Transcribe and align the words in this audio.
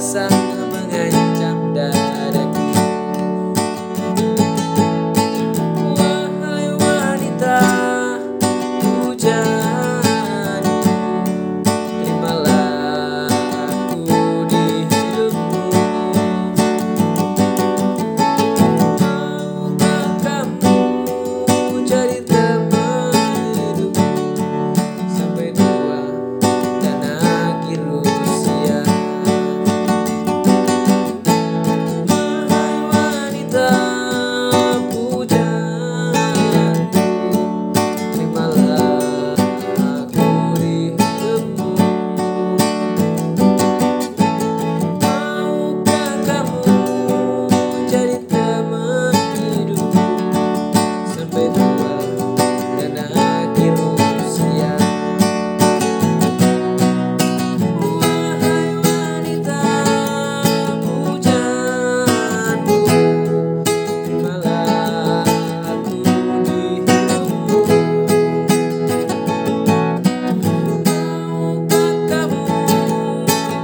casa. 0.00 0.49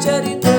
charity. 0.07 0.56